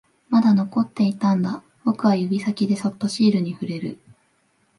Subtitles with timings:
[0.29, 3.99] まだ残っていたんだ、僕は指先でそっとシールに触れる